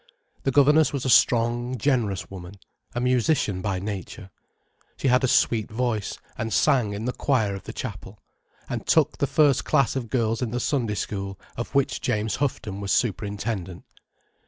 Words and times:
The 0.41 0.51
governess 0.51 0.91
was 0.91 1.05
a 1.05 1.11
strong, 1.11 1.77
generous 1.77 2.31
woman, 2.31 2.55
a 2.95 2.99
musician 2.99 3.61
by 3.61 3.77
nature. 3.77 4.31
She 4.97 5.09
had 5.09 5.23
a 5.23 5.27
sweet 5.27 5.69
voice, 5.69 6.17
and 6.35 6.51
sang 6.51 6.93
in 6.93 7.05
the 7.05 7.13
choir 7.13 7.53
of 7.53 7.65
the 7.65 7.71
chapel, 7.71 8.17
and 8.67 8.87
took 8.87 9.19
the 9.19 9.27
first 9.27 9.63
class 9.63 9.95
of 9.95 10.09
girls 10.09 10.41
in 10.41 10.49
the 10.49 10.59
Sunday 10.59 10.95
School 10.95 11.39
of 11.55 11.75
which 11.75 12.01
James 12.01 12.37
Houghton 12.37 12.81
was 12.81 12.91
Superintendent. 12.91 13.83